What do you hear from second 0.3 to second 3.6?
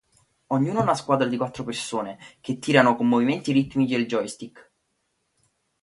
Ciascuno ha una squadra di quattro persone che tirano con movimenti